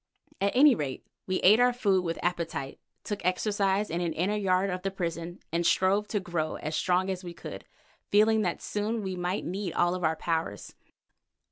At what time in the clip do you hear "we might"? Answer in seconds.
9.03-9.45